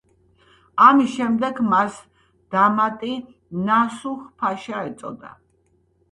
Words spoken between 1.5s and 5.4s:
მას დამატი ნასუჰ-ფაშა ეწოდა.